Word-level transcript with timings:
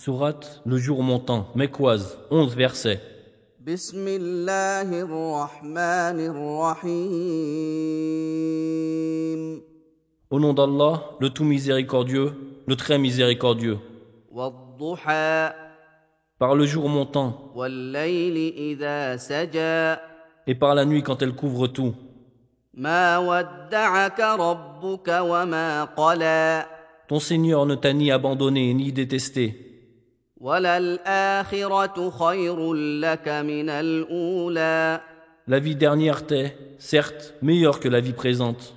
Surat, 0.00 0.38
Le 0.64 0.78
jour 0.78 1.02
montant, 1.02 1.48
Mekwaz, 1.56 2.18
11 2.30 2.54
versets. 2.54 3.00
Au 10.30 10.38
nom 10.38 10.54
d'Allah, 10.54 11.02
le 11.18 11.30
tout 11.30 11.42
miséricordieux, 11.42 12.32
le 12.68 12.76
très 12.76 12.96
miséricordieux. 12.96 13.78
Par 16.38 16.54
le 16.54 16.64
jour 16.64 16.88
montant. 16.88 17.52
Et 20.46 20.54
par 20.54 20.76
la 20.76 20.84
nuit 20.84 21.02
quand 21.02 21.22
elle 21.22 21.34
couvre 21.34 21.66
tout. 21.66 21.96
Ton 27.08 27.18
Seigneur 27.18 27.66
ne 27.66 27.74
t'a 27.74 27.92
ni 27.92 28.12
abandonné 28.12 28.72
ni 28.74 28.92
détesté. 28.92 29.64
La 30.40 30.78
vie 35.58 35.74
dernière 35.74 36.26
t'est, 36.26 36.56
certes, 36.78 37.34
meilleure 37.42 37.80
que 37.80 37.88
la 37.88 37.98
vie 37.98 38.12
présente. 38.12 38.76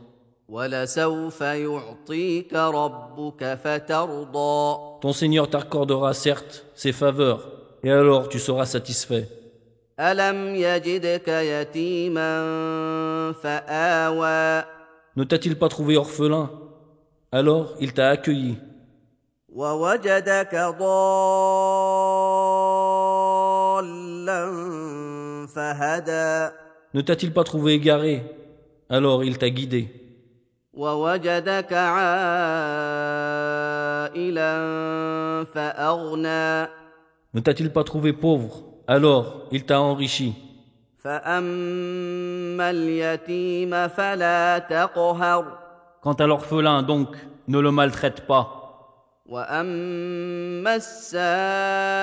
Ton 5.02 5.14
Seigneur 5.14 5.52
t'accordera, 5.52 6.16
certes, 6.16 6.66
ses 6.74 6.92
faveurs, 6.92 7.52
et 7.84 7.92
alors 7.92 8.28
tu 8.28 8.40
seras 8.40 8.66
satisfait. 8.66 9.30
Ne 15.16 15.24
t'a-t-il 15.26 15.60
pas 15.60 15.70
trouvé 15.70 15.96
orphelin? 15.96 16.50
Alors 17.32 17.76
il 17.80 17.94
t'a 17.94 18.10
accueilli. 18.10 18.58
ووجدك 19.51 20.55
ضالا 23.47 24.43
فهدى 25.55 26.51
Ne 26.95 27.01
t'a-t-il 27.03 27.33
pas 27.33 27.45
trouvé 27.45 27.75
égaré 27.75 28.23
Alors 28.91 29.25
il 29.25 29.39
t'a 29.39 29.51
guidé. 29.51 29.89
ووجدك 30.75 31.73
عائلا 34.13 34.55
فأغنى 35.55 36.67
Ne 37.35 37.41
t'a-t-il 37.41 37.71
pas 37.73 37.85
trouvé 37.85 38.13
pauvre 38.13 38.63
Alors 38.89 39.47
il 39.53 39.65
t'a 39.65 39.81
enrichi. 39.81 40.35
فأما 40.99 42.71
اليتيم 42.71 43.89
فلا 43.89 44.59
تقهر 44.59 45.45
Quant 46.03 46.13
à 46.15 46.27
l'orphelin, 46.27 46.83
donc, 46.83 47.17
ne 47.49 47.59
le 47.59 47.71
maltraite 47.73 48.27
pas. 48.27 48.60
وأما 49.31 50.75
السائل 50.77 52.03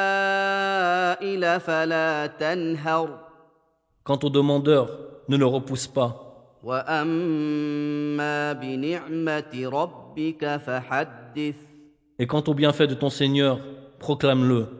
فلا 1.59 2.27
تنهر 2.27 3.09
Quant 4.03 4.19
au 4.23 4.29
demandeur, 4.29 4.89
ne 5.29 5.37
le 5.37 5.45
repousse 5.45 5.87
pas. 5.87 6.19
وأما 6.63 8.53
بنعمة 8.53 9.69
ربك 9.69 10.57
فحدث 10.57 11.55
Et 12.19 12.27
quant 12.27 12.43
au 12.47 12.53
bienfait 12.53 12.87
de 12.87 12.93
ton 12.93 13.09
Seigneur, 13.09 13.59
proclame-le. 13.99 14.76